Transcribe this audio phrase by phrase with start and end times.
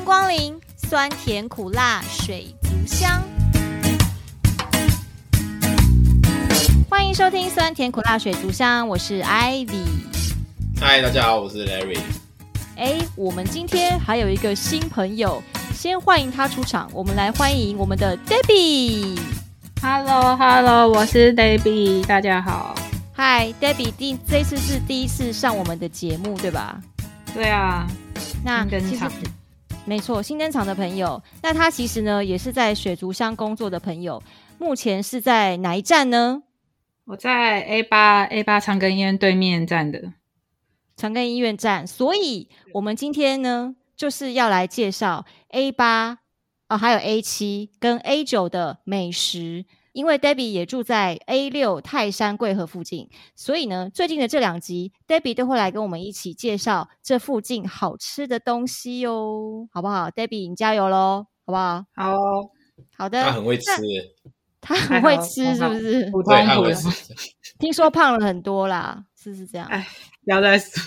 [0.00, 3.22] 迎光临酸甜苦辣水族箱，
[6.88, 9.84] 欢迎收听酸甜苦辣水族箱，我是 Ivy。
[10.80, 11.98] 嗨，大家好，我是 Larry。
[12.76, 15.42] 哎，我们今天还有一个新朋友，
[15.74, 16.90] 先欢迎他出场。
[16.94, 19.18] 我们来欢迎我们的 Debbie。
[19.82, 22.74] Hello，Hello，我是 Debbie，大家好。
[23.16, 26.80] Hi，Debbie，第这次是第一次上我们的节目，对吧？
[27.34, 27.86] 对啊，
[28.42, 29.12] 那登场，
[29.90, 31.20] 没错，新登场的朋友。
[31.42, 34.22] 那他其实呢，也是在水族箱工作的朋友。
[34.56, 36.44] 目前是在哪一站呢？
[37.06, 40.12] 我在 A 八 A 八长庚医院对面站的
[40.94, 41.84] 长庚医院站。
[41.84, 46.18] 所以，我们今天呢，就是要来介绍 A 八
[46.68, 49.64] 哦，还有 A 七跟 A 九的美食。
[49.92, 61.84] 因为 Debbie 也住在 A 六泰山贵河附近，所以呢，最近的这两集，Debbie 都会来跟我们一起介绍这附近好吃的东西哟，好不好？Debbie，你加油喽，好不好？
[61.94, 62.16] 好，
[62.96, 63.22] 好的。
[63.22, 63.70] 他很会吃，
[64.60, 66.10] 他很会吃，是不是？
[66.10, 66.92] 普通普通。
[67.58, 69.66] 听说胖了很多啦，是不是这样？
[69.68, 69.86] 哎，
[70.24, 70.82] 不要再说。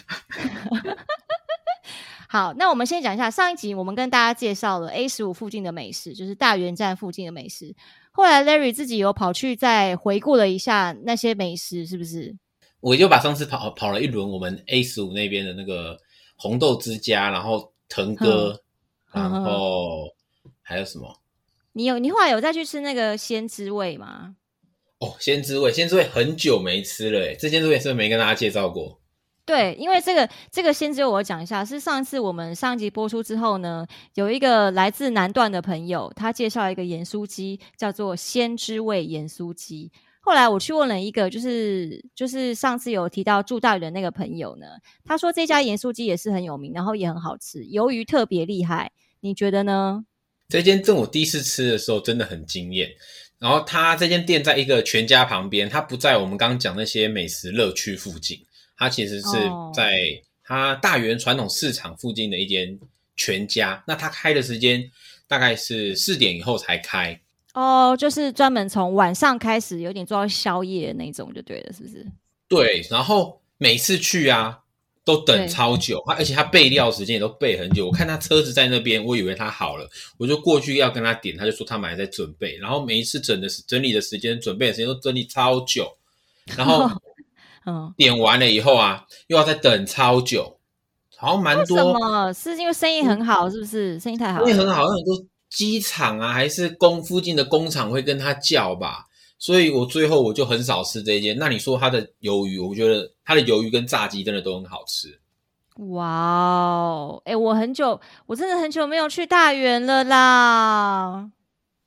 [2.29, 7.75] 好，那我们先讲一下上一集，我们跟大家介绍了 A 十五附近的美食，就是大园站附近的美食。
[8.13, 12.35] 后来 Larry 自己有跑去再回顾了一下那些美食，是不是？
[12.79, 15.97] 我就把上次跑跑了一轮我们 A 十五那边的那个
[16.35, 18.61] 红豆之家，然后腾哥，
[19.11, 20.09] 然后
[20.61, 21.19] 还有什么？
[21.71, 24.35] 你有你后来有再去吃那个鲜之味吗？
[24.99, 29.01] 哦，鲜之味，鲜之味很久没吃了诶，这鲜之味是不是没跟大家介绍过？
[29.45, 39.91] 对，因为这个这个先只有我讲一下，是上次我们上集播出之后呢，有一个来自南段的朋友，他介绍一个盐酥鸡，叫做鲜之味盐酥鸡。
[40.21, 44.65] 后来我去问了一个，就是就是上次有提到住大人的那个朋友呢，
[45.03, 48.93] 他说这家盐酥鸡也是很有名，然后也很好吃，鱿鱼特别厉害。
[49.19, 50.05] 你觉得呢？
[50.47, 52.89] 这间店我第一次吃的时候真的很惊艳，
[53.39, 58.39] 然后他这间店在一个全家旁边，他不在我们刚刚讲那些美食乐区附近。
[58.77, 59.29] 它其实是
[59.73, 62.77] 在它大园传统市场附近的一间
[63.15, 64.91] 全家，那它开的时间
[65.27, 67.17] 大概是四点以后才开
[67.53, 72.05] 哦，就是专门从晚上开始有点做到宵夜的那种就对了，是不是？
[72.49, 74.59] 对，然后每次去啊
[75.05, 77.85] 都等超久，它而且他备料时间也都备很久。
[77.85, 85.95] 我看他车子在那边，我以为他好了，我就过去要跟他点，他就说他们还在准备，然后每一次整的整理的时间、准备的时间都整理超久，
[86.57, 86.89] 然后。
[87.65, 90.59] 嗯，点完了以后啊，又要再等超久，
[91.17, 91.77] 好像蛮多。
[91.77, 92.33] 为什么？
[92.33, 93.99] 是因为生意很好，是不是？
[93.99, 99.05] 生意太好了，生意很好，有很多机场啊，还是工附近的工厂会跟他叫吧。
[99.39, 101.37] 所以我最后我就很少吃这一间。
[101.37, 105.19] 那你说他的鱿鱼，我觉得他的鱿鱼跟炸鸡真的都很好吃。
[105.89, 111.29] 哇哦，哎，我很久，我真的很久没有去大园了啦。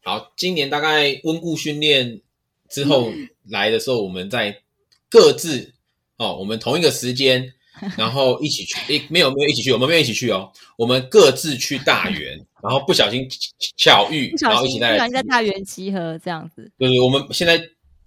[0.05, 2.21] 好，今年大概温故训练
[2.69, 3.11] 之后
[3.49, 4.63] 来的时候，我们在。
[5.09, 5.75] 各自
[6.19, 7.53] 哦，我们同一个时间，
[7.97, 8.75] 然后一起去。
[8.93, 10.51] 诶，没有没有一起去，我们没有一起去哦。
[10.77, 13.29] 我们各自去大园， 然后不小心
[13.77, 16.71] 巧遇，然后一起在在大园集合这样子。
[16.79, 17.61] 对对，我们现在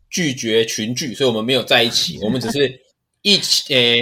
[0.10, 2.82] 拒绝群聚，所以我们没有在一起， 我们只是
[3.22, 4.02] 一起诶，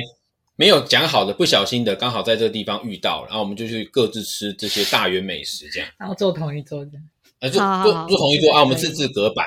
[0.55, 5.89] 没有讲好的，不小心的刚好在这个地方遇到，然后我们就去各自吃这些大园美食，这样。
[5.99, 7.03] 然后坐同一桌这样。
[7.39, 9.45] 呃，坐坐坐同一桌啊，我们自制隔板。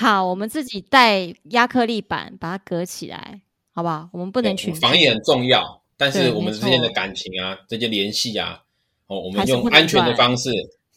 [0.00, 3.42] 好，我们自己带压克力板把它隔起来，
[3.74, 4.08] 好不好？
[4.14, 4.72] 我们不能去。
[4.72, 8.62] 防疫很重要，但是我们之间的感情啊，这些联系啊，
[9.08, 10.50] 哦，我们用安全的方式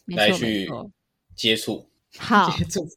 [0.06, 0.66] 来去
[1.36, 1.86] 接触。
[2.16, 2.88] 好， 接触，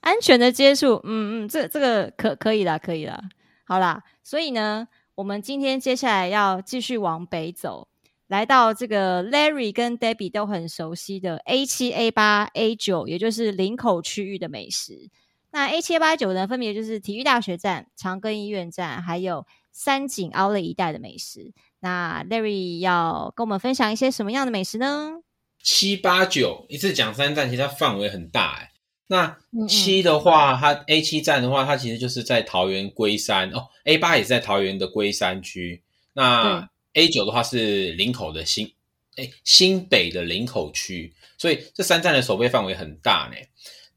[0.00, 3.18] 安全的接触，嗯嗯，这这个可可以啦，可以啦。
[3.64, 7.88] 好啦，所以呢，我们今天接下来要继续往北走。
[8.28, 15.10] 来到这个 Larry 跟 Debbie 都很熟悉的 A 七、A 八、A 九，也就是林口区域的美食。
[15.50, 21.52] 那 A 七、A 八九呢，分别就是体育大学站、长庚医院站，还有三井奥莱一带的美食。
[21.80, 25.22] 那 Larry 要跟我们分享一些什么样的美食呢？
[25.62, 28.70] 七八九一次讲三站，其实它范围很大哎。
[29.06, 33.68] 那七的话，它 A 七站的话，它其实就是在桃园龟山哦。
[33.84, 35.82] A 八也是在桃园的龟山区。
[36.12, 38.72] 那 A 九的话是林口的新，
[39.16, 43.36] 哎，新北的林口区，所以这三站的守备范围很大呢。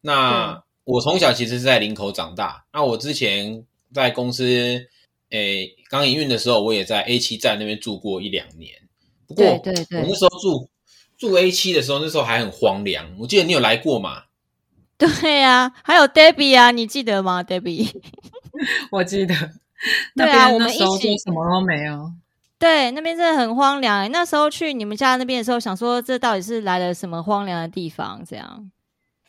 [0.01, 4.87] 那我从小其实是在林口长大，那我之前在公司，
[5.29, 8.73] 诶，刚营运的时候，我也在 A 七站那边住过一两年。
[9.27, 10.69] 不过，对对对，我那时候住
[11.17, 13.15] 住 A 七的时候，那时候还很荒凉。
[13.19, 14.23] 我记得你有来过嘛？
[14.97, 17.89] 对呀、啊，还有 Debbie 啊，你记得吗？Debbie，
[18.91, 19.33] 我记得。
[20.15, 22.11] 对啊，我们一起什么都没有。
[22.61, 24.09] 对，那边真的很荒凉。
[24.11, 28.23] 那时候去你们家那边的时候，想说这到底是来了什么荒凉的地方？
[28.23, 28.71] 这样。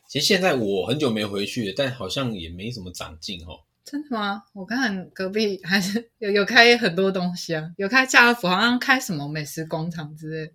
[0.07, 3.65] 其实现在我很久没回去了，但好像也没什么长进哦。
[3.83, 4.43] 真的吗？
[4.53, 10.53] 我看隔壁还是有有开很多东西啊，有开家乐福，好像开什么美食工厂之类。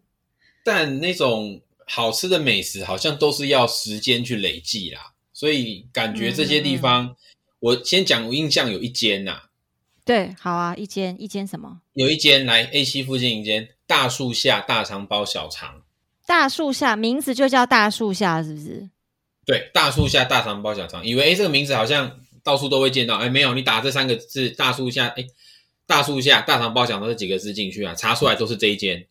[0.64, 7.16] 但那种好吃的美食好像都是要时间去累积啦，所以感觉这些地方，嗯嗯嗯，
[7.58, 9.42] 我先讲我印象有一间呐、啊。
[10.08, 11.82] 对，好啊，一间一间什么？
[11.93, 15.82] 有一间来 A 七附近一间大树下大肠包小肠。
[16.26, 18.88] 大树下名字就叫大树下，是不是？
[19.44, 22.20] 对，大树下大肠包小肠，以为哎这个名字好像。
[22.44, 25.26] 到处都会见到，哎，没有，你打这三个字“大树下”，哎
[25.87, 29.06] ，“大树下大肠包小肠”这几个字进去啊，查出来都是这一间。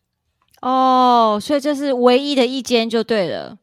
[0.60, 3.58] 哦，所以这是唯一的一间就对了。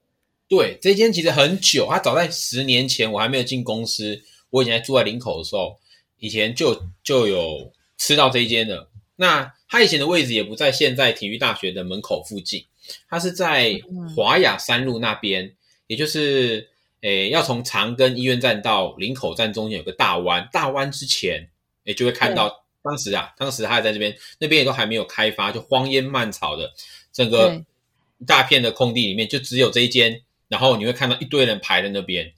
[0.47, 4.21] 对，这间其实很久，它早在十年前我还没有进公司，
[4.51, 5.77] 我以前住在林口的时候，
[6.19, 8.87] 以前就就有吃到这一间的。
[9.15, 12.65] 那他以前的位置也不在现在体育大学的门口附近，
[13.09, 13.79] 他是在
[14.15, 15.55] 华雅三路那边，嗯、
[15.87, 16.69] 也就是。
[17.01, 21.47] 诶，要从长庚医院站到林口站中间有个大弯，大弯之前，
[21.83, 26.73] 诶，就会看到当时啊，当时他还在这边，那边也都还没有开发，就荒烟蔓草的
[27.13, 27.63] 整个
[28.25, 32.33] 大片的空地里面，就只有这一间，然后你会看到一堆人排在那边，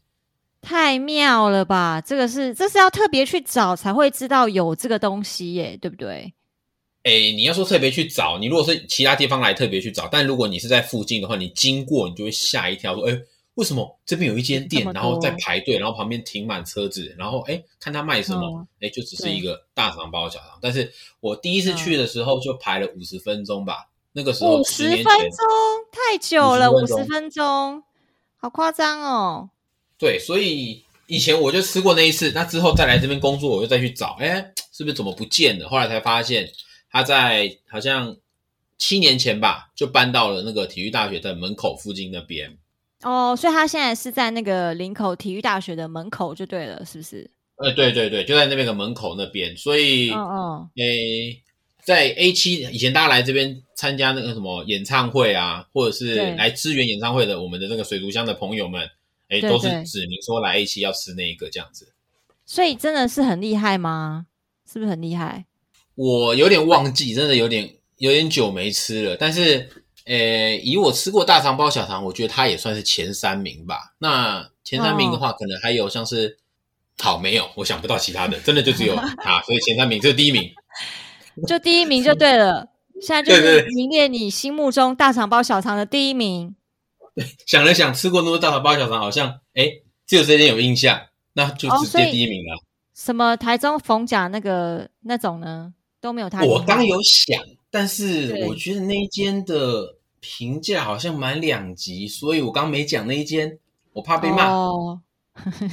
[0.67, 2.01] 太妙了吧？
[2.01, 6.33] 这个是这是要特别去找才会知道有这个东西耶，对不对？
[7.03, 13.21] 诶，你要说特别去找，你如果是其他地方来特别去找，但如果你是在附近的话，你经过你就会吓一跳，说，诶。
[13.55, 20.49] 为什么这边有一间店，然后在排队，然后旁边停满车子，然后哎，看他卖什么，哎、嗯，就只是一个大肠包小肠。
[20.61, 25.47] 但是我第一次去的时候就排了五十分钟吧，那个时候五十分钟
[25.91, 27.81] 太久了，五十分钟
[28.35, 29.49] 好夸张哦。
[29.99, 35.67] 对，所以以前我就吃过那一次，那之后再来这边工作，我就再去找，哎，是不是怎么不见了？
[35.67, 36.49] 后来才发现
[36.91, 38.15] 他在好像
[38.77, 42.57] 七年前吧，就搬到了那个体育大学的门口附近那边。
[43.03, 47.29] 哦，所以他现在是在那个林口体育大学的门口就对了，是不是？
[47.57, 49.55] 呃，对对对，就在那边的门口那边。
[49.57, 51.41] 所以，哦哦，诶，
[51.83, 58.87] 在 A 七以前，大家来这边参加那个什么演唱会啊，或者是来支援演唱会的，我们的那个水族箱的朋友们，
[59.29, 61.93] 诶，都是指明说来一期要吃那一个这样子。
[62.45, 64.27] 所以真的是很厉害吗？
[64.71, 65.45] 是不是很厉害？
[65.95, 69.69] 我有点忘记，真的有点有点久没吃了，但是。
[70.07, 73.93] 诶，以我吃过大肠包小肠，我觉得它也算是前三名吧。
[73.97, 76.37] 那前三名的话，可能还有像是，
[76.99, 80.49] 哦、好没有，我想不到其他的，真的就只有 它，所以前三名这是第一名，
[81.45, 82.69] 就第一名就对了。
[83.01, 86.55] 现在就是名列你心目中大肠包小肠的第一名。
[87.17, 89.69] 对， 想了想，吃过那么多大肠包小肠，好像哎
[90.05, 91.01] 只有这间有印象，
[91.33, 92.55] 那就直接第一名了。
[92.55, 92.59] 哦、
[92.93, 96.43] 什么台中逢甲那个那种呢，都没有他。
[96.43, 99.95] 我刚有想，但是我觉得那一间的。
[100.19, 103.59] 评价好像蛮两极，所以我刚没讲那一间，
[103.93, 104.51] 我怕被骂。
[104.51, 104.99] 哦、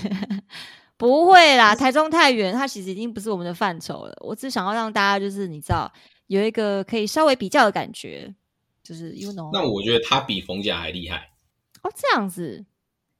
[0.98, 4.14] 不会啦， 台中太远，它其实已经不是我们的范畴了。
[4.20, 5.90] 我只想要让大家就是你知道
[6.26, 8.32] 有一个可以稍微比较的感觉，
[8.82, 9.50] 就是 you know。
[9.52, 11.30] 那我觉得它比逢甲还厉害
[11.84, 12.64] 哦，这样子，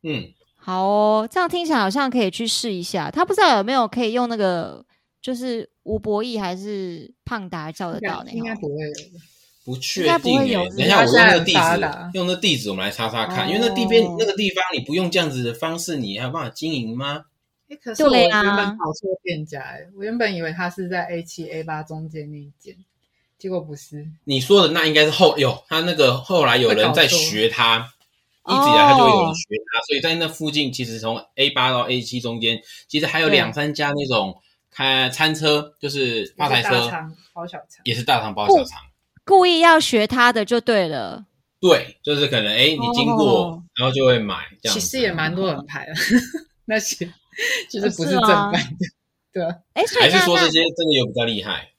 [0.03, 3.11] 嗯，好哦，这样听起来好像可以去试一下。
[3.11, 4.85] 他不知道有没有可以用那个，
[5.23, 8.37] 就是吴博义还是胖达叫得到那个？
[8.37, 8.75] 应该不会。
[9.67, 11.59] 不确定等一下我用那个地址，
[12.13, 17.25] 用那地址我们来查查看，哦、因为那地边那个地方你不用这样子的方式，你还有办法经营吗？
[17.71, 22.77] 哎，可是我原本跑错店家哎，我原本以为他是在 A 七 A 八中间那一间，
[23.39, 24.07] 结果不是。
[24.25, 27.89] 你说的那应该是后有他那个后来有人在学他，
[28.47, 38.81] 一直以来他就会有人学他，所以在那附近其实从 A 八到 A 七中间，其实还有两三家那种开餐车，就是发财车，大肠包小肠，也是大肠包小肠。
[39.25, 41.25] 故意要学他的就对了，
[41.61, 44.75] 对，就是可能哎，你经过、哦、然后就会买这样。
[44.75, 45.95] 其实也蛮多人排的，
[46.67, 47.11] 那些
[47.71, 48.87] 其实不是正版的，
[49.33, 49.55] 对啊。
[49.73, 51.71] 哎，还是说这些真的有比较厉害？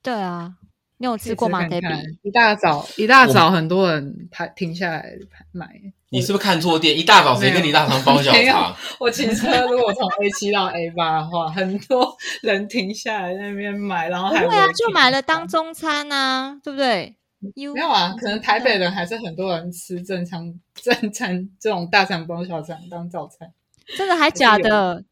[0.00, 0.54] 对啊，
[0.98, 1.60] 你有吃过吗？
[1.60, 5.04] 看看一大早一大早很多人排停下来
[5.52, 5.68] 买。
[6.10, 6.96] 你是不是看错店？
[6.96, 8.74] 一大早谁跟你大肠包小肠？
[9.00, 17.16] 我骑车如果从 A 七到 A 八的话，很多人停下来在那边买，然后还对啊，就买了当中餐啊，对不对？
[17.40, 23.50] 没有啊，可能台北人还是很多人吃正餐正餐这种大肠包小肠当早餐。
[23.96, 25.04] 真的还假的？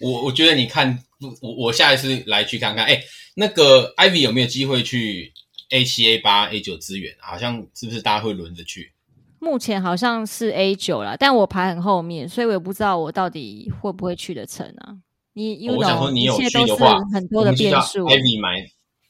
[0.00, 0.98] 我我觉得你看，
[1.40, 2.84] 我我下一次来去看看。
[2.84, 3.00] 哎，
[3.34, 5.32] 那个 Ivy 有没有机会去
[5.70, 7.14] A 七、A 八、A 九资源？
[7.20, 8.92] 好像是不是大家会轮着去？
[9.38, 14.96] 目前好像是 A 九啦，但我排很后面，所以我也不知道我到底会不会去得成啊。
[15.34, 18.06] 你，我想说你有去的话，很多的变数。
[18.06, 18.66] Ivy 买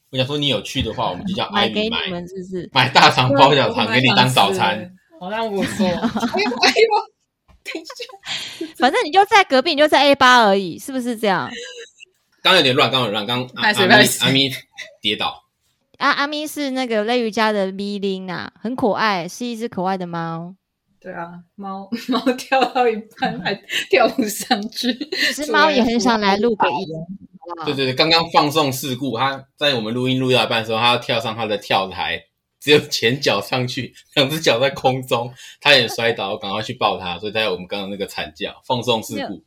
[0.09, 2.69] 我想说，你有去的话，我们就叫艾米买，是不是？
[2.73, 4.93] 买大肠包小肠给你当早餐。
[5.19, 5.85] 好像不错。
[5.85, 6.87] 哎呦哎呦，
[7.73, 11.49] 等一下，反正你就在隔壁，你就在 A 八而已，是不是这样？
[12.43, 14.51] 刚有点乱，刚有点乱，刚阿咪阿咪
[15.01, 15.43] 跌倒。
[15.97, 20.55] 啊，阿咪是那个雷雨家的咪琳啊，很可爱，是一只可爱的猫。
[20.99, 23.53] 对啊，猫 猫跳到一半 还
[23.89, 24.93] 跳不上去，
[25.33, 26.87] 其实猫也很想来录个音。
[27.65, 32.21] 对对对，刚刚放送事故，它在我们录音录到一半的时候，它要跳上它的跳台，
[32.67, 39.41] 只有前脚上去， 两只脚在空中，他也摔倒， 赶快去抱他，所以才有我们刚刚那个惨叫，放送事故。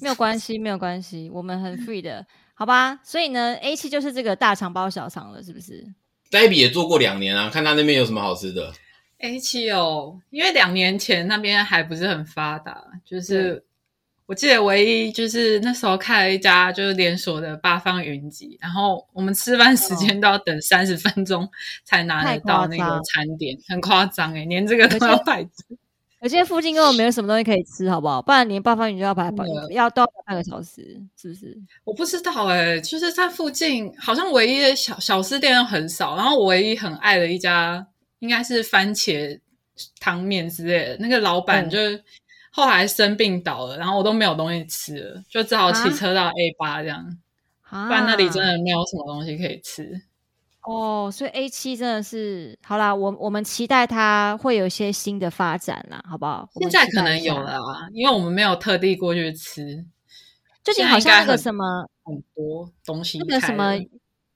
[0.00, 2.24] 没有关系，没有关系，我们很 free 的，
[2.54, 3.00] 好吧？
[3.02, 5.84] 所以呢，A 七就是这个大肠包小肠了，是不是
[6.30, 8.72] ？Debbie 也做过两年啊，看他那边有什么好吃的。
[9.18, 13.64] A 七哦，因为两年前那边还不是很发达，就是
[14.30, 21.50] 我记得唯一就是那时候开了一家就是连锁的八方云集，然后我们吃饭时间都要等三十分钟
[21.84, 25.52] 才拿得到那个餐点，很夸张哎，连这个都要排队。
[26.20, 28.22] 而且附近根本没有什么东西可以吃，好不好？
[28.22, 31.58] 不然连八方云就要排排，要到半个小时，是不是？
[31.82, 37.84] 我不知道哎、欸、就是在附近好像唯一的小小吃店都很少，然后我唯一很爱的一家
[38.20, 39.40] 应该是番茄
[39.98, 41.76] 汤面之类的，那个老板就
[42.50, 47.16] 后来生病倒了，然后我都没有东西吃了，就只好骑车到 A 八这样，
[47.62, 50.02] 啊、不然那里真的没有什么东西可以吃。
[50.62, 56.46] 哦，所以 A 七真的是好啦，我我们期待它会有一些新的发展啦，好不好？
[56.60, 59.86] 现在可能有了啊，因为我们没有特地过去吃。
[60.62, 63.74] 最近好像那个什么很多东西，那个什么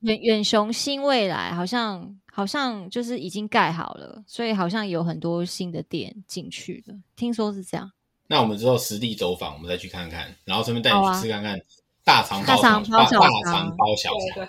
[0.00, 7.92] 远远雄新未来，好像好像就是已经盖好了，所以好像有很多新的店进去了，听说是这样。
[8.26, 11.60] 那我们之后实地走访，我们再去看看，然后顺便带你去吃看看
[12.04, 14.48] 大肠包小肠，大肠包小肠。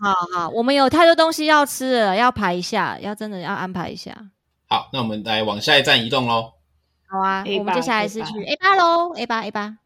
[0.00, 4.30] 好好，我们有太多东西要吃了，要排一下，要真的要安排一下。
[4.66, 6.52] 好，那我们来往下一站移动喽。
[7.06, 9.78] 好啊，A8, 我们接下来是去 A 八喽，A 八 A 八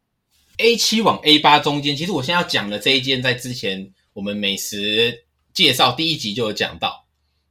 [0.57, 1.95] A 七往 A 八中间。
[1.95, 7.05] 其实我现在要讲的这一间，在之前我们美食介绍第一集就有讲到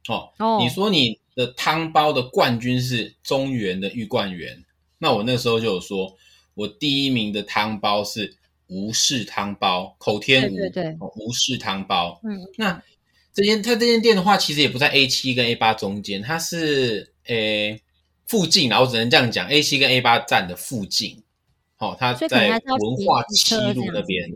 [0.08, 0.28] 哦。
[0.38, 4.64] 哦，你说你的汤包的冠军是中原的玉冠园，
[4.98, 6.16] 那我那时候就有说，
[6.54, 8.36] 我第一名的汤包是。
[8.70, 12.20] 吴氏汤包，口天吴，对对对，吴氏汤包。
[12.22, 12.82] 嗯，那
[13.32, 17.82] 这间它这间店的话，其实也不在 A 七跟 A 八中间，它是诶、欸、
[18.26, 21.22] 附近，然后我只能这样讲，A 七跟 A 八站的附近。
[21.76, 24.30] 好、哦，它在文化七路那边，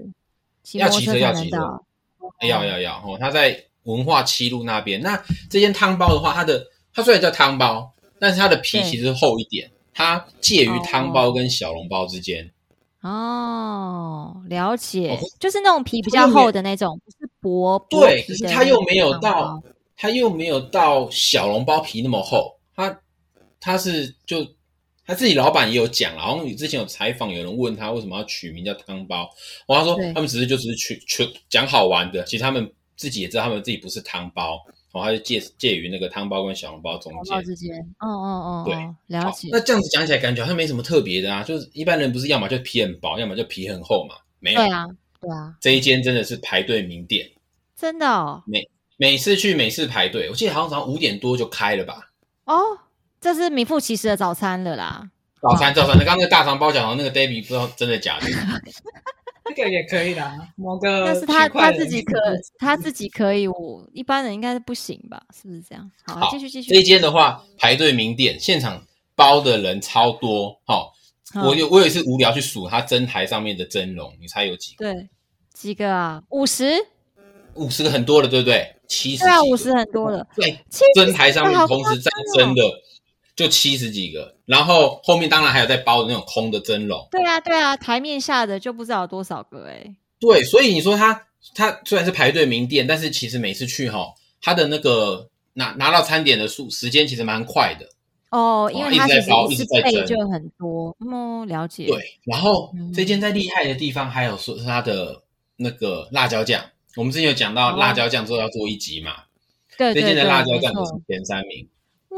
[0.73, 1.59] 要骑车要骑车，
[2.49, 2.97] 要要要。
[3.07, 4.99] 哦，它在文化七路那边。
[5.02, 12.51] 那这间汤包的话，它的它虽然叫汤包，但是它的皮其实厚一点，它介于汤包跟小笼包之间。
[13.03, 19.61] 哦，了解，哦、就是那种皮比较厚的那种，不是薄薄对，可是它又没有到，
[19.97, 22.57] 它又没有到小笼包皮那么厚。
[22.77, 22.97] 它
[23.59, 24.47] 它是就
[25.05, 29.29] 他自己老板也有讲，然后你之前有采访，有人问他为什么要取名叫汤包，
[29.67, 34.61] 我他说他们只是就只是取取讲好玩的，其实他们自己也知道他们自己不是汤包。
[34.93, 37.75] 哦，它就介介于那个汤包跟小笼包中间之间。
[37.99, 38.75] 哦哦哦，对，
[39.07, 39.49] 了解。
[39.51, 41.43] 那这样子讲起来，感觉好像没什么特别的啊。
[41.43, 44.15] 就是一般人不是要么就皮很薄，要么就皮很厚嘛。
[44.39, 44.61] 没有。
[44.61, 44.87] 对啊，
[45.21, 45.55] 对啊。
[45.61, 47.27] 这一间真的是排队名店，
[47.75, 48.43] 真的哦。
[48.47, 48.69] 每
[48.99, 52.11] 每次去每次排队，我记得好像早上五点多就开了吧。
[52.45, 52.61] 哦，
[53.21, 55.11] 这是名副其实的早餐了啦。
[55.41, 55.97] 早餐，早餐。
[55.99, 58.27] 那刚刚那个大肠包小肠，那个 Debbie 不知道真的假的。
[59.53, 62.19] 这个也可以的，某个但是他他自己可
[62.59, 65.23] 他自己可以，我一般人应该是不行吧？
[65.35, 65.91] 是不是这样？
[66.05, 66.71] 好，继续继续。
[66.71, 70.61] 这一间的话，排队名店，现场包的人超多。
[70.65, 70.93] 好，
[71.45, 74.93] 我有我有一次无聊去数他蒸台上面的蒸笼，你猜有几个？
[74.93, 75.09] 对，
[75.53, 76.23] 几个啊？
[76.31, 76.73] 五十？
[77.55, 78.75] 五十个很多了，对不对？
[78.89, 79.25] 七十？
[79.25, 80.27] 对啊，五十很多了。
[80.35, 80.59] 对，
[80.95, 82.63] 蒸台上面同时在蒸的。
[83.43, 87.07] 就七十几个，然后后面当然还有在包的那种空的蒸笼。
[87.11, 89.97] 对啊，对啊，台面下的就不知道有多少个哎、欸。
[90.21, 97.87] 对，所以你说他他虽然是排队名店，但是其实每次去哈，他的那个拿拿到餐点的数时间其实蛮快的。
[98.31, 100.97] 哦，因为他一直在包，一直在蒸，就很多。
[101.01, 101.87] 嗯，了解。
[101.87, 105.21] 对，然后、嗯、这间在厉害的地方还有说是他的
[105.57, 106.65] 那个辣椒酱。
[106.97, 109.13] 我们之前有讲到辣椒酱之后要做一集嘛？
[109.77, 111.67] 对，这间的辣椒酱都是前三名。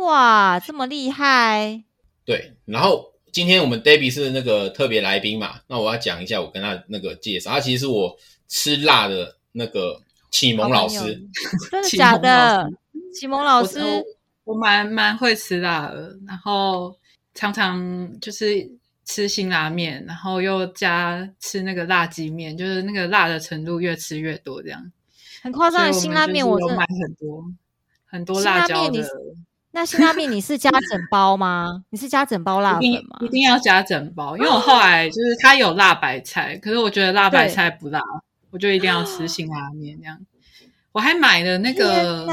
[0.03, 1.85] 哇，这么厉害！
[2.25, 8.17] 对，然后今天我们 Debbie 是那个特别来宾嘛，那我要讲一下我跟他那个介绍，他其实是我
[8.49, 11.23] 吃辣的那个启蒙老师，
[11.71, 12.69] 真的假的？
[13.15, 13.79] 启蒙老师，
[14.45, 16.97] 我，我蛮蛮会吃辣的，然后
[17.35, 18.69] 常常就是
[19.05, 24.93] 吃辛拉面，然后又加吃那个辣鸡面，就是那个辣的程度越吃越多这样。
[25.43, 27.45] 很夸张的辛拉面，我真的买很多
[28.07, 29.07] 很多辣椒的。
[29.75, 31.83] 那辛拉面你是加整包吗？
[31.91, 33.19] 你是加整包辣粉吗？
[33.21, 38.01] 一定要加整包，因为我后来就是它有辣白菜，可是我觉得辣白菜不辣，
[38.51, 40.17] 我就一定要吃辛拉面这样。
[40.93, 42.25] 我还买了那个，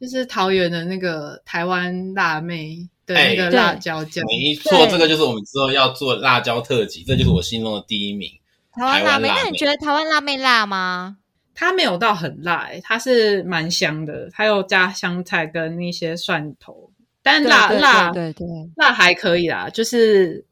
[0.00, 4.24] 就是桃园的那个台湾辣妹的那个辣椒酱。
[4.24, 8.30] 没错，这个就是我们之后要做辣椒特辑，这就是我心中的第一名。
[8.72, 11.18] 台湾辣妹，那你觉得台湾辣妹辣吗？
[11.60, 16.90] 它没有到很辣，欸，它是蛮香的，它有加香菜跟那些蒜头，
[17.22, 20.42] 但辣辣对对辣还可以啦，就是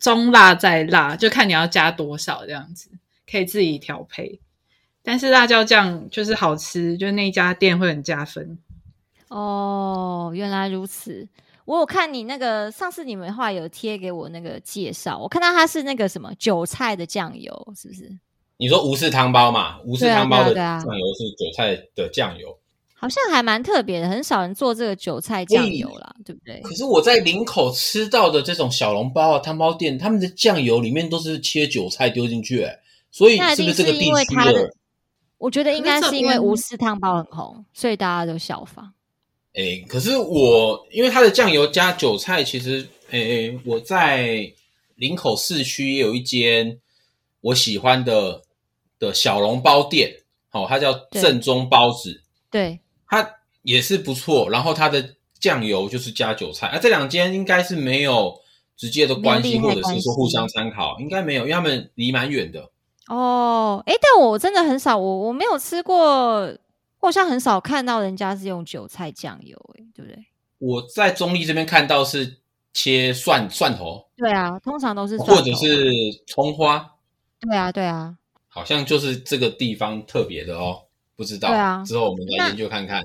[0.00, 2.90] 中辣再辣，就看你要加多少这样子，
[3.30, 4.40] 可以自己调配。
[5.04, 8.58] 但是辣椒酱就是好吃，就那家店会很加分。
[9.28, 11.28] 哦，原来如此。
[11.66, 18.10] 我有看你那个上次你们话有贴给我那个介绍，我看到它是那个什么韭菜的酱油，是不是？
[18.58, 19.78] 你说吴氏汤包嘛？
[19.84, 22.58] 吴氏汤包的酱油是韭菜的酱油，
[22.92, 26.60] 好像还蛮特别的，很少人做这个韭菜酱油啦，对不对？
[26.62, 32.76] 可是我在林口吃到的这种小笼包啊、汤包店，他们的酱油里面都是切韭菜丢进去，哎，
[33.12, 34.68] 所以是不是这个地区的？
[35.38, 38.92] 我觉得应该是因为吴氏汤包很红，所以大家都效仿。
[39.54, 44.52] 哎，可是我因为它的酱油加韭菜，其实哎，我在
[44.96, 46.76] 林口市区也有一间
[47.40, 48.42] 我喜欢的。
[48.98, 54.48] 的小笼包店，好、哦，它叫正宗包子，对，它也是不错。
[54.50, 58.40] 然后它的酱油就是加韭菜，啊，这两间应该是没有
[58.76, 62.70] 直接的关系，或者是说互相参考，应该没有，因为他们离蛮远的。
[63.08, 65.96] 哦，哎，但我真的很少，我我没有吃过，
[67.00, 70.24] 我好像很少看到人家是用韭菜酱油，哎，对不对？
[70.58, 72.38] 我在中立这边看到是
[72.72, 75.92] 切蒜蒜头，对啊，通常都是蒜头，或者是
[76.26, 76.96] 葱花，
[77.40, 78.16] 对啊，对啊。
[78.58, 80.82] 好像就是这个地方特别的哦，
[81.14, 81.50] 不知道。
[81.50, 83.04] 对啊，之后我们来研究看看。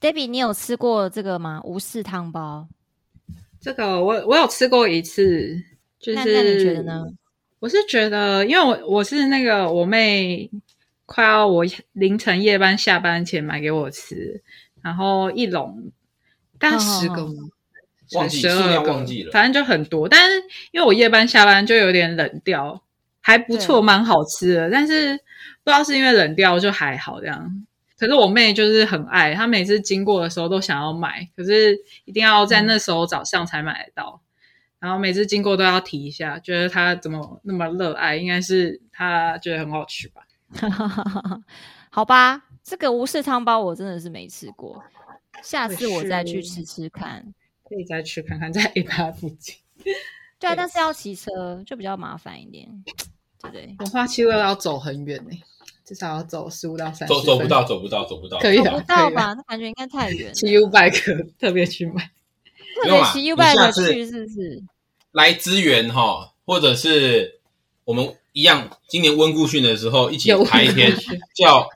[0.00, 1.60] Debbie，你有吃过这个吗？
[1.64, 2.68] 吴氏汤包？
[3.60, 5.60] 这个我我有吃过一次，
[5.98, 7.04] 就是那，那你觉得呢？
[7.58, 10.48] 我是觉得，因为我我是那个我妹
[11.06, 14.40] 快要我凌晨夜班下班前买给我吃，
[14.80, 15.90] 然后一笼
[16.60, 17.32] 大概十个吗？
[18.14, 20.08] 忘记，数量忘记了，反正就很多。
[20.08, 22.80] 但是因为我夜班下班就有点冷掉。
[23.22, 25.16] 还不错，蛮好吃的，但是
[25.64, 27.66] 不知道是因为冷掉就还好这样。
[27.96, 34.20] 可是我妹就是很爱，她每次经过的时候都想要买，可是一定要在那时候早上才买得到。
[34.20, 34.46] 嗯、
[34.80, 40.26] 然后每次经过都要提一下，觉得她怎么那么热爱，应该是她觉得很好吃吧？
[41.90, 44.82] 好吧，这个吴氏汤包我真的是没吃过，
[45.42, 47.32] 下次我再去吃吃看，
[47.68, 49.54] 可以再去看看在 A 八附近。
[50.40, 52.68] 对啊，但是要骑车就比较麻烦一点。
[53.42, 55.36] 对对，文化七路要走很远呢，
[55.84, 57.14] 至少要走十五到三十。
[57.14, 59.32] 走走不到，走不到，走不到，可以不到吧？
[59.34, 60.32] 那感觉应该太远。
[60.34, 62.10] 骑 U-bike 特别去买，
[62.82, 64.62] 特别骑 U-bike 去是不是？
[65.12, 67.40] 来支援哈，或者是
[67.84, 70.96] 我们一样，今年温故训的时候一起排一天，
[71.34, 71.68] 叫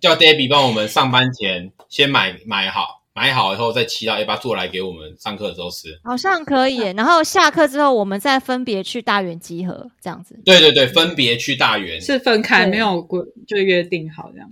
[0.00, 3.01] 叫 Debbie 帮我们上班前先买买好。
[3.14, 6.78] 买好以后再骑到 A 八坐来给我们上课的时候吃，好像可以。
[6.96, 10.40] 然后下课之后，我们再分别去大园集合，这样子。
[10.44, 14.48] 对对对，分别去大园是分开，没有规就约定好这样，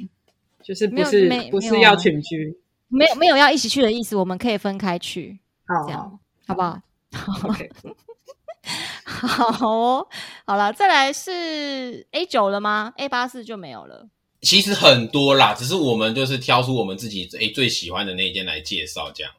[0.62, 6.79] 就是不是不是要群居，没有没有要一起去的意思，我们可以分开去，好这样好不好
[7.49, 7.70] ？OK，
[9.05, 10.07] 好哦，
[10.44, 14.09] 好了，再来是 A 九了吗？A 八四就没有了。
[14.40, 19.33] 其实很多啦，只是我们就是挑出我们自己诶最喜欢的那一间来介绍，这样。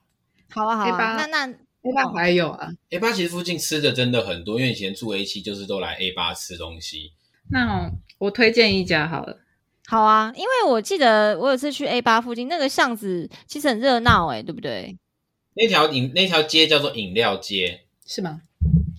[0.50, 1.16] 好啊，好啊。
[1.16, 7.14] 那那 A 八还有啊，A 八其实附近吃的真的很多，因为以前住 A 七就是都来 A 八吃东西。
[7.50, 9.40] 那我推荐一家好了。
[9.88, 14.98] 好啊，因为我记得我有次去 A 八附近那个巷子，其实很热闹诶，对不对？
[15.56, 18.42] 那条饮那条街叫做饮料街，是吗？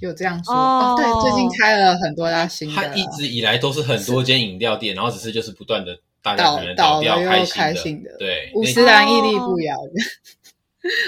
[0.03, 2.75] 有这样说哦，对，最近开了很多家新的。
[2.75, 8.51] 它一直以来都是很多间饮料店，然后只是就是不断的大家可能倒掉开心的，对。
[8.55, 9.93] 五十岚屹立不摇的，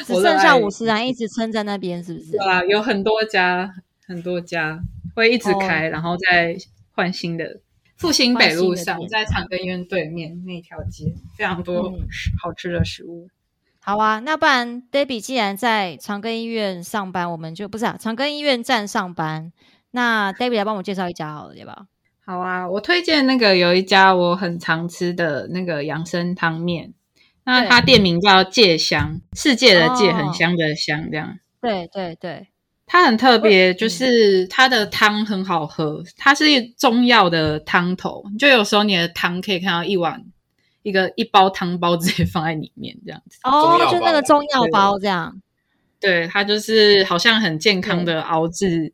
[0.06, 2.30] 只 剩下五十岚一直撑在那边，是不是？
[2.30, 3.74] 对啊，有很多家，
[4.06, 4.78] 很多家
[5.16, 6.56] 会一直开，然后再
[6.92, 7.60] 换新的。
[7.96, 11.92] 复兴北路上，在长庚医院对面那条街，非常多
[12.42, 13.28] 好吃的食物。
[13.86, 19.52] 好啊，那不然 Debbie 既然在长庚医院上班，我们就不是啊，长庚医院站上班。
[19.90, 21.84] 那 Debbie 来帮我介绍一家好了，对吧？
[22.24, 26.94] 好啊，我推荐那个有一家我很常吃的那个养生汤面，
[27.44, 31.38] 那它店名叫芥香，世界的芥，很香的香，这样。
[31.60, 32.48] 对对对，
[32.86, 40.24] 它很特别，就是它的汤很好喝，它是中药的汤头，就有时候你的汤可以看到一碗
[40.84, 43.40] 一个一包汤包直接放在里面这样子。
[43.42, 45.42] 哦，就那个中药包这样。
[45.98, 48.92] 对，它就是好像很健康的熬制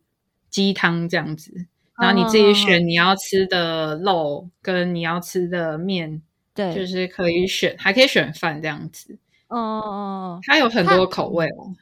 [0.49, 1.67] 鸡汤这样子。
[2.01, 6.23] 然后你自己选你要吃的肉跟你要吃的面，
[6.55, 9.19] 对，就是可以选，还可以选饭这样子。
[9.49, 11.75] 哦哦哦，它有很多口味哦，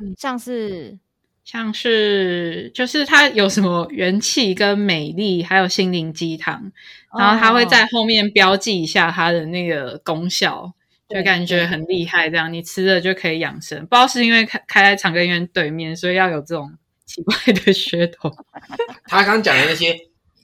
[0.00, 0.96] 嗯，像是
[1.44, 6.72] 像是就是它有什么元气跟美丽，还有心灵鸡汤，
[7.18, 10.72] 然后它会在后面标记一下它的那个功效，
[11.08, 12.28] 就感觉很厉害。
[12.28, 16.72] 这样你吃了就可以养生，不知道是因为开开在长庚医院对面，所以要有这种。
[17.06, 18.34] 奇怪的噱头，
[19.06, 19.94] 他刚讲的那些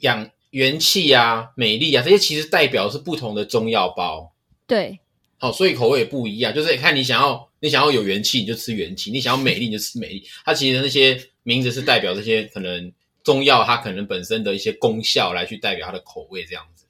[0.00, 4.34] 养元气啊、美丽啊，这些其实代表是不同的中药包。
[4.66, 5.00] 对，
[5.38, 6.52] 好，所以口味也不一样。
[6.54, 10.24] 就是看你想要，你想要有元气，你就吃元气；你想要美丽，你就吃美丽。
[10.44, 12.92] 它其实那些名字是代表这些可能
[13.22, 16.86] 中药，它可能本身的一些功效来去代表它的口味这样子。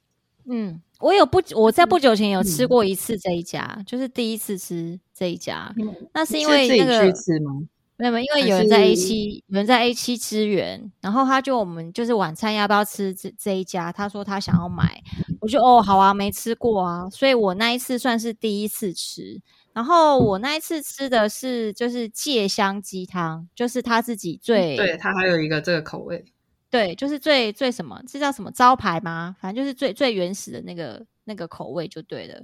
[0.49, 6.93] 嗯，我有不，我在不久前有吃过一次这一家，嗯、就是第一次吃这一家，嗯、那是因为那个。
[6.93, 7.61] 是自己去吃吗？
[7.97, 13.91] 没有，因为有人在 A 七，有人在 A 七支援，然后他就我们就是晚餐要不要吃这这一家？
[13.91, 14.99] 他说他想要买，
[15.39, 19.39] 我就哦好啊，没吃过啊，所以我那一次算是第一次吃。
[19.73, 26.25] 然后我那一次吃的是就是芥香鸡汤，就是他自己最对他还有一个这个口味，
[26.69, 29.35] 对，就是最最什么，这叫什么招牌吗？
[29.39, 32.41] 反正就是最最原始的那个那个口味就对了。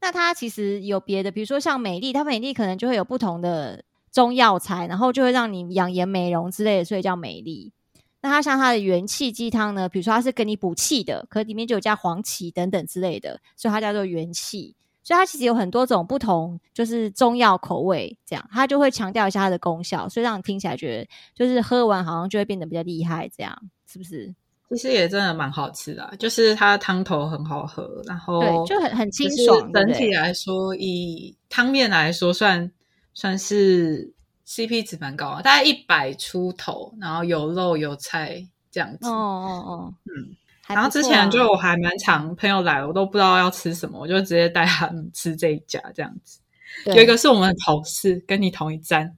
[0.00, 3.84] 那它其实有别的，比如说像美丽，它美丽可能就会有不同的。
[4.10, 7.74] 中药材，然后就会让你养颜美容之类的，所以叫美丽。
[8.22, 14.74] 那它像它的元气鸡汤呢，比如说它是给你补气的，可里面就有加黄芪等等之类的，所以它叫做元气。
[15.08, 23.58] 所以它其实有很多种不同，就是中药口味这样，它就会强调一下它的功效，所以让你听起来觉得就是喝完好像就会变得比较厉害，这样
[23.90, 24.34] 是不是？
[24.68, 29.72] 其实也真的蛮好吃的，就是它的汤头很好喝，然后对，就很很清爽。
[29.72, 32.70] 整体来说，以汤面来说算。
[33.14, 34.12] 算是
[34.46, 39.08] CP 值蛮高啊，大概一百出头，然后有肉有菜这样子。
[39.08, 40.36] 哦哦哦，嗯。
[40.68, 46.40] 啊、然后之前就我还蛮常朋友来，我都不知道要吃什么，我就直接带他们吃这一家这样子。
[46.84, 49.16] 有一个是我们的同事，跟你同一站，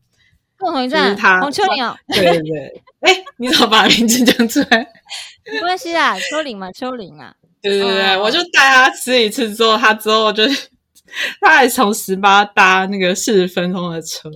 [0.56, 1.96] 跟我同一站，他黄秋玲哦。
[2.08, 4.86] 对对对，哎、欸，你怎么把名字讲出来？
[5.52, 7.34] 没关系啊，秋玲嘛，秋玲啊。
[7.60, 10.44] 对对对，哦、我就带他吃一次之后，他之后就。
[11.40, 14.30] 他还从十八搭那个四十分钟的车，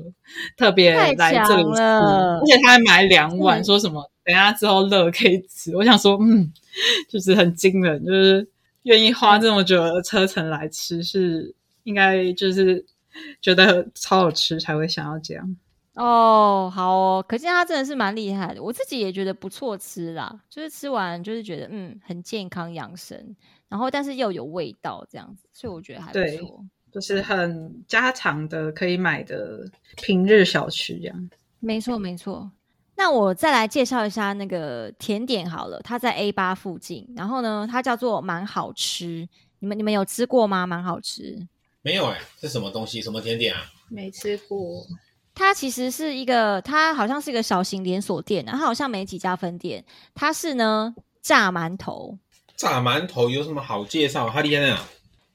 [0.57, 5.77] 特别来这里吃，而且他还买两碗，嗯、说什么等下之后热可以吃。
[5.77, 6.53] 我想说，嗯，
[7.09, 8.49] 就是很惊人，就是
[8.85, 12.85] 愿意花这么久的车程来吃，是应该就是
[13.41, 15.57] 觉得超好吃才会想要这样。
[15.95, 18.63] 哦，好哦，可见他真的是蛮厉害的。
[18.63, 23.37] 我自己也觉得不错吃啦，就是吃完就是觉得嗯，很健康养生。
[23.69, 31.31] 然后，但是又有味道这样子，所以我觉得还不错，就是很家常的可以买的平日小吃这样。
[31.61, 32.51] 没错，没错。
[32.97, 39.29] 那我再来介绍一下那个甜点好了，它在 A 八附近，然后呢，它叫做蛮好吃。
[39.59, 40.67] 你们你们有吃过吗？
[40.67, 41.47] 蛮好吃。
[41.83, 43.03] 没有哎、欸，是什么东西？
[43.03, 43.61] 什么甜点啊？
[43.89, 44.87] 没吃过。
[45.35, 49.85] 它其实是一个，它好像是一个小型连锁店，然后好像没几家分店。
[50.15, 52.17] 它是呢炸馒头。
[52.57, 54.29] 炸馒头有什么好介绍？
[54.31, 54.87] 哈利安啊，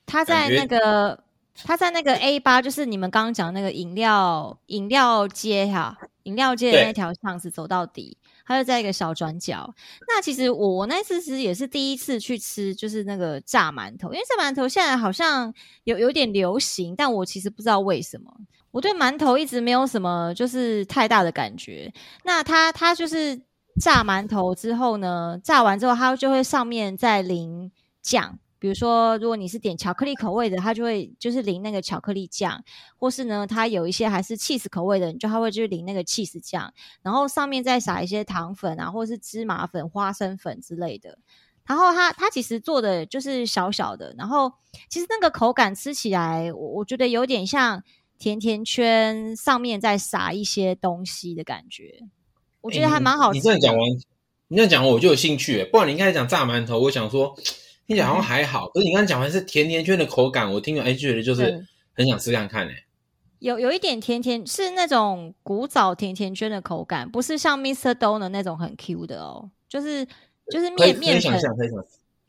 [0.05, 1.21] 它在那个
[1.65, 5.97] 它在那个 A 八，就是你们刚刚讲那个饮料饮料街哈，
[6.29, 9.73] 饮料街的那条巷子走到底，他对就在一个小转角。
[10.07, 18.31] 那其实我我那次其实也是第一次去吃，就是那个炸馒头，因为炸馒头现在好像有有点流行，但我其实不知道为什么，
[18.71, 21.91] 我对馒头一直没有什么就是太大的感觉。
[22.23, 23.41] 那它它就是。
[23.79, 32.63] 炸馒头之后呢，炸完之后它就会上面再淋酱，比如说如果你是点巧克力口味的，它就会就是淋那个巧克力酱，
[32.97, 41.17] 或是呢它有一些还是 cheese 口味的，你就它会就是淋那个 cheese 酱，然后上面再撒一些糖粉啊，或是芝麻粉、花生粉之类的。
[41.65, 44.51] 然后它它其实做的就是小小的，然后
[44.89, 47.83] 其实那个口感吃起来，我我觉得有点像
[48.17, 51.99] 甜甜圈上面再撒一些东西的感觉。
[52.61, 53.51] 我觉得还蛮好吃的。
[53.51, 53.55] 欸。
[53.55, 53.89] 你这样讲完，
[54.47, 55.63] 你这样讲完我就有兴趣。
[55.71, 57.35] 不然你应该讲炸馒头，我想说
[57.89, 58.67] 听起来好像还好。
[58.67, 62.85] 嗯、可是你刚刚讲完是甜甜圈的口感，我听了哎觉得就是很想吃看看哎。
[63.39, 67.95] 有有一点甜甜，是那种古早甜甜圈的口感，不是像 Mr.
[67.95, 70.05] Donut 那种很 Q 的哦，就是
[70.51, 71.39] 就是面面粉，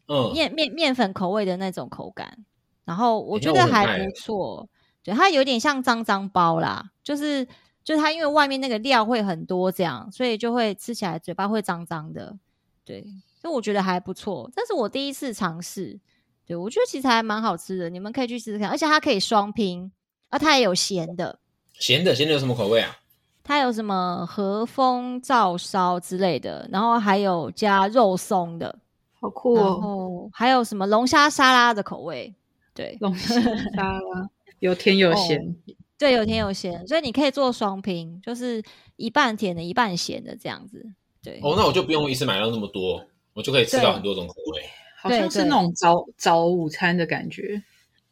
[0.09, 2.39] 嗯，面面面粉口味的那种口感。
[2.87, 4.67] 然后我觉得还不错，
[5.05, 7.47] 对，它有点像脏脏包啦，就是。
[7.83, 12.37] 就是它，因为外面那个料会很多，这样，所以就会吃起来嘴巴会脏脏的，
[12.85, 13.05] 对，
[13.41, 14.51] 所以我觉得还不错。
[14.55, 15.99] 这是我第一次尝试，
[16.47, 18.69] 对，我觉得其实还蛮好吃的，你们可以去试试看。
[18.69, 19.91] 而且它可以双拼，
[20.29, 21.39] 啊，它也有咸的。
[21.75, 22.97] 咸的，咸的有什么口味啊？
[23.43, 28.79] 它有什么和风照烧之类的，然后还有加肉松的，
[29.21, 29.61] 好酷哦。
[29.61, 32.35] 然后还有什么龙虾沙拉的口味？
[32.75, 33.51] 对，龙虾沙
[33.83, 35.41] 拉有甜有咸。
[35.41, 38.63] 哦对，有甜有咸，所以你可以做双拼，就是
[38.97, 40.83] 一半甜的，一半咸的这样子。
[41.23, 44.63] 对，哦，那我就不用一次买到那么多，我就可以吃到很多种口味。
[45.03, 47.63] 好像是那种早早午餐的感觉。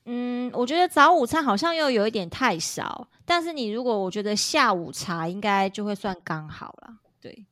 [0.07, 6.95] 嗯，我觉得早午餐好像又有一点太少，但是你如果我觉得下午茶应该就会算刚好了。
[7.21, 7.45] 对，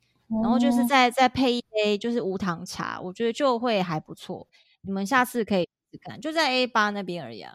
[0.43, 4.47] 然后就是再再配一杯就是无糖茶，我觉得就会还不错。
[4.81, 5.69] 你们下次可以
[6.01, 7.55] 看，就在 A 八那边而已啊。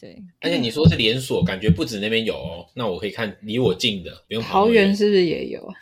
[0.00, 2.66] 对，而且你说是连锁，感觉不止那边有哦。
[2.74, 4.64] 那我可以看离我近的，不用跑。
[4.64, 5.72] 桃园是不是也有？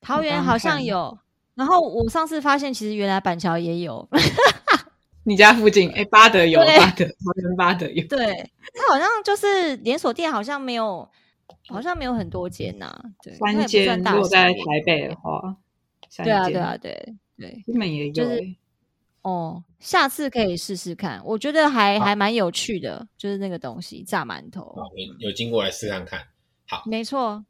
[0.00, 1.18] 桃园好像有。
[1.54, 4.08] 然后我上次发现，其实原来板桥也有。
[5.24, 5.88] 你家附近？
[5.90, 8.04] 哎，八德有，八德，桃园八德有。
[8.08, 11.08] 对，它好像就是连锁店，好像没有，
[11.68, 12.92] 好像没有很多间呐。
[13.22, 13.98] 对，三间。
[13.98, 15.56] 如果在台北的话，
[16.24, 18.24] 对啊，对啊，对对，基本也有。
[19.22, 24.74] 哦，下次可以试试看，我觉得还还蛮有趣的，就是那个东西炸馒头。
[24.96, 26.26] 有有经过来试看看，
[26.66, 27.44] 好，没错，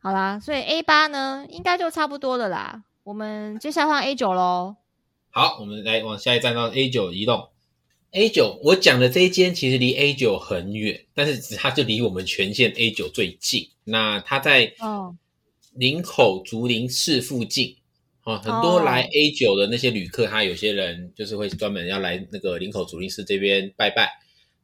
[0.00, 2.84] 好啦，所以 A 八呢，应该就差不多了啦。
[3.08, 4.76] 我们接下来换 A 九喽。
[5.30, 7.48] 好，我们来往下一站到 A 九移动。
[8.10, 13.66] A 九，我讲的这一间其实离 A 九很远，但是它就离我们全线 A 九最近。
[13.84, 15.16] 那它在哦
[15.72, 17.76] 林口竹林寺附近。
[18.24, 24.10] 哦，很多来 A 九的那些旅客，他有些人就是会专门要来那个林口竹林寺这边拜拜。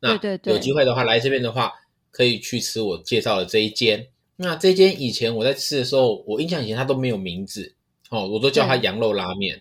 [0.00, 1.72] 那有机会的话，来这边的话，
[2.11, 4.09] 可以去吃我介绍的这一间。
[4.37, 7.74] 那这间以前我在吃的时候，我印象以前它都没有名字，
[8.14, 9.61] 哦，我都叫它羊肉拉面。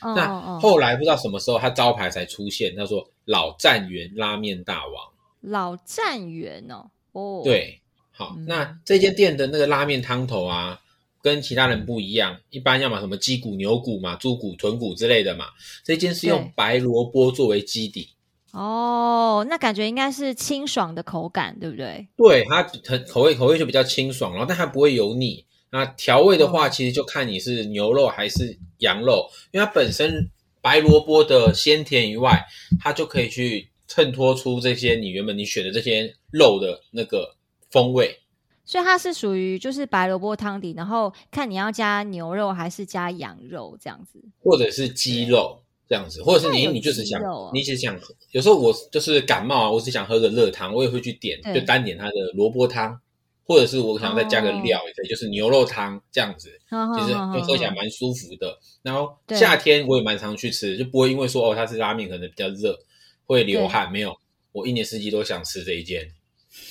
[0.00, 5.12] 那后来不知道什么时候，它招牌才出现，他说老站员拉面大王。
[5.40, 7.80] 老站员哦，哦，对，
[8.10, 10.80] 好，嗯、那这间店的那个拉面汤头啊。
[11.22, 15.46] 跟其他人不一样，一般要么什么鸡骨、牛骨嘛、猪骨、豚骨之类的嘛。
[15.82, 18.10] 这间是用白萝卜作为基底。
[18.52, 22.06] 哦，那感觉应该是清爽的口感，对不对？
[22.14, 25.46] 对，它很口味口味就比较清爽，然后但它不会油腻。
[25.74, 30.30] 那调味的话，其实就看你是牛肉还是羊肉，因为它本身
[30.62, 32.46] 白萝卜的鲜甜以外，
[32.78, 37.34] 它就可以去衬托出这些你原本你选的这些肉的那个
[37.72, 38.20] 风味。
[38.64, 47.20] 所以它是属于就是白萝卜汤底，然后看你要加牛肉还是加羊肉这样子，或者是鸡肉这样子，或者是你你就是想
[47.52, 52.98] 你只想喝，有时候我就是感冒啊，我只想喝个热汤，我也会去点，就单点它的萝卜汤，
[53.44, 56.50] 或者是我想再加个料也可以，就是牛肉汤这样子，
[56.96, 58.58] 其实就喝起来蛮舒服的。
[58.82, 62.78] 然后夏天我也蛮常去吃，就不会因为说哦它是拉面可能比较热
[63.26, 64.16] 会流汗，没有，
[64.52, 66.10] 我一年四季都想吃这一间。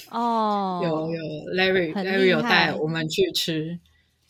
[0.10, 3.80] 哦，有有，Larry，Larry 有带我们去吃。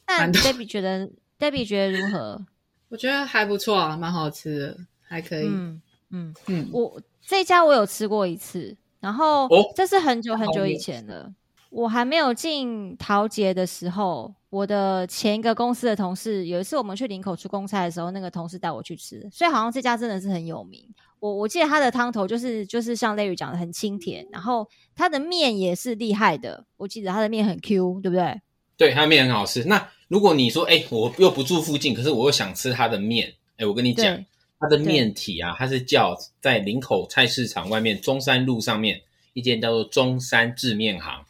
[0.08, 2.46] 那 Debbie 觉得，Debbie 觉得如何？
[2.90, 5.46] 我觉得还不错啊，蛮好吃的，还可以。
[5.46, 11.32] 嗯嗯嗯，我这家我有吃过一次，然后这是很久很久以前了。
[11.74, 20.88] 哦、我还没有进桃捷的时候，我的前一个公司的同事有一次我们去林口出公差的时候，那个同事带我去吃，所以好像这家真的是很有名。
[21.20, 26.66] 我我记得它的汤头就是就是像 Larry 讲的很清甜，然后它的面也是厉害的。
[26.78, 28.42] 我记得它的面很 Q，对不对？
[28.78, 29.64] 对，它的面很好吃。
[29.64, 34.24] 那如果你说，哎，我又不住附近，可是我又想吃它的面，哎，我跟你讲，
[34.60, 41.24] 它的面体啊，它是叫在林口菜市场外面中山路上面一间叫做中山制面行，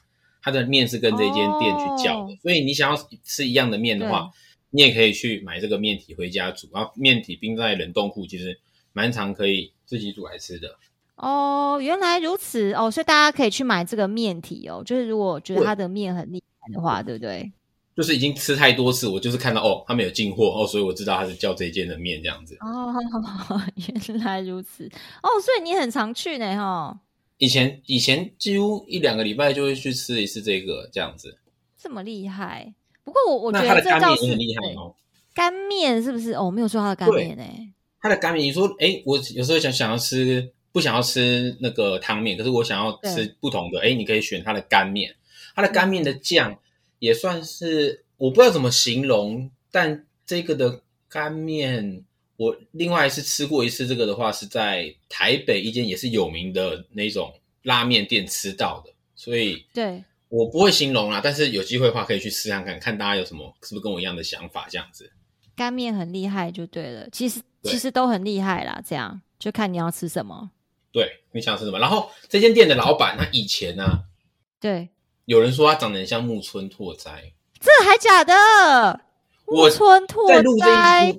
[0.43, 2.34] 它的面是跟这间店去叫的。
[2.34, 4.29] 哦、所以你想要吃一样的面的话，
[4.69, 8.60] 你也可以去买这个面体回家煮，然后面体冰在冷冻库，其实
[8.91, 9.71] 蛮常可以。
[9.86, 10.75] 自己煮来吃的
[11.17, 14.82] 哦，原来如此哦，所以大家可以去买这个面体哦。
[14.84, 17.51] 就是如果觉得它的面很厉害的话，对，不对？
[17.95, 22.58] 就是已经吃太多次，我就是看到哦，他们有进货哦，所以我知道他是叫这一间的面这样子。
[22.62, 22.91] 哦，
[24.08, 24.89] 原来如此
[25.21, 26.99] 哦，所以你很常去呢哈、哦。
[27.38, 31.39] 以前以前几乎一两个礼拜就会去吃一次这个这样子。
[31.78, 32.74] 这么厉害？
[33.04, 34.96] 不过我我觉得这干面很厉害哦。
[35.34, 36.34] 干面是不是？
[36.34, 37.43] 哦，没有说它的干面呢。
[38.00, 45.15] 它的干面，你说，哎，我有时候想想要吃，不想要吃那个汤面，可是我想要吃不同的，哎，你可以选它的干面。
[45.56, 46.60] 它的干面的酱
[47.00, 52.04] 也算是，我不知道怎么形容，但这个的干面，
[52.38, 65.12] 我另外是吃过一次，这个的话是在台北一间也是有名的那种拉面店吃到的，所以对我不会形容啦，但是有机会的话可以去试看看，看大家有什么是不是跟我一样的想法，这样子。
[65.56, 67.41] 干面很厉害就对了，其实。
[67.65, 70.52] 其实都很厉害啦，这样就看你要吃什么。
[70.91, 71.80] 对，你想吃什么？
[71.80, 74.00] 然后这间店的老板他以前呢、啊，
[74.60, 74.89] 对，
[75.24, 79.00] 有人说他长得很像木村拓哉，这还假的？
[79.46, 81.15] 木村拓哉，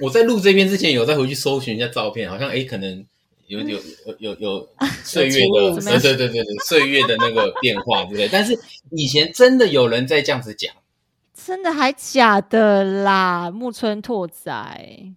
[0.00, 3.04] 我在录这边之前有再回去搜寻一下照片，好像哎，可能
[3.46, 4.68] 有有有有有
[5.02, 8.28] 岁月的，对对对对对，岁月的那个变化，对不对？
[8.28, 8.58] 但是
[8.90, 10.74] 以前真的有人在这样子讲，
[11.34, 13.50] 真的还假的啦？
[13.50, 15.14] 木村拓哉。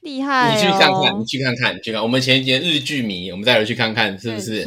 [0.00, 0.56] 厉害、哦！
[0.56, 2.02] 你去看看，你去看看，你去看。
[2.02, 4.66] 我们前几天日剧迷，我们再回去看看，是不是？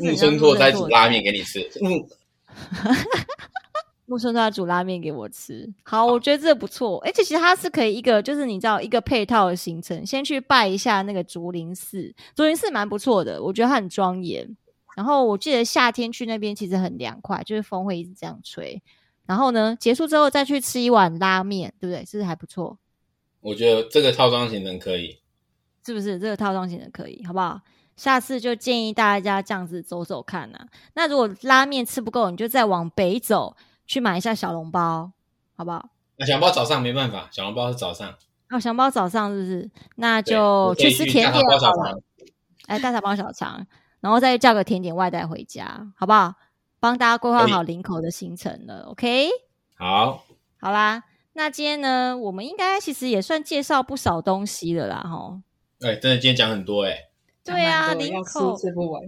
[0.00, 1.66] 木村拓哉煮拉面给你吃。
[1.80, 2.06] 木
[4.10, 5.72] 木村拓哉煮拉面给我吃。
[5.84, 6.98] 好，我觉得这不错。
[7.04, 12.12] 而且其实它是可以一个，就是你知道一个配套的行程，先去拜一下那个竹林寺。
[12.34, 14.56] 竹林寺蛮不错的，我觉得它很庄严。
[14.96, 18.82] 然后我记得夏天去那边其实很凉快，就是风会一直这样吹。
[19.26, 22.04] 然后呢，结束之后再去吃一碗拉面，对不对？
[22.04, 22.76] 是不是还不错？
[23.40, 25.20] 我觉得这个套装行程可以，
[25.86, 26.18] 是不是？
[26.18, 27.60] 这个套装行程可以，好不好？
[27.96, 30.66] 下次就建议大家这样子走走看啊。
[30.94, 33.54] 那如果拉面吃不够，你就再往北走，
[33.90, 35.10] 去买一下小笼包，
[35.56, 35.88] 好不好？
[36.16, 38.08] 那小笼包早上没办法，小笼包是早上。
[38.48, 39.70] 哦，小笼包早上是不是？
[39.96, 42.00] 那就去吃甜点好了。
[42.68, 43.66] 哎，大肠包小肠，
[43.98, 46.34] 然后再叫个甜点外带回家，好不好？
[46.78, 49.28] 帮大家规划好林口的行程了，OK？
[49.76, 50.24] 好，
[50.60, 51.02] 好啦。
[51.32, 55.42] 那今天呢，我们应该其实也算介绍不少东西了啦，哈。
[55.80, 57.10] 哎，真的今天讲很多哎、欸。
[57.44, 59.02] 对啊，林口吃不完。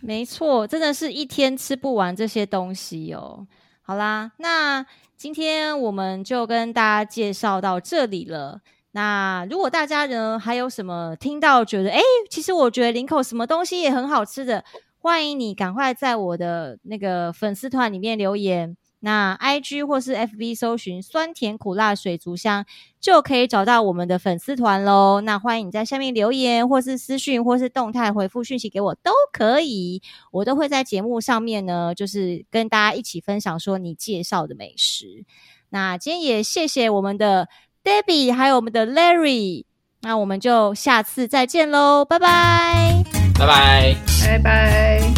[0.00, 3.46] 没错，真的是一天吃不完这些东西哦。
[3.88, 4.84] 好啦，那
[5.16, 8.60] 今天我们就跟大家介绍到这里了。
[8.90, 11.98] 那如果大家呢还有什么听到觉得，哎，
[12.28, 14.62] 其实我觉得林口什么东西也很好吃的，
[14.98, 18.76] 欢迎你赶快在我的那个粉丝团里面留言。
[19.00, 22.66] 那 I G 或是 F B 搜寻酸甜苦辣水族箱，
[23.00, 25.20] 就可以找到我们的粉丝团喽。
[25.20, 35.24] 那欢迎你在下面留言，或是私讯，或是动态回复讯息给我都可以，我都会在节目上面呢，就是跟大家一起分享说你介绍的美食。
[35.70, 37.48] 那今天也谢谢我们的
[37.84, 39.64] Debbie，还有我们的 Larry，
[40.00, 43.04] 那我们就下次再见喽，拜拜，
[43.38, 45.17] 拜拜，拜拜。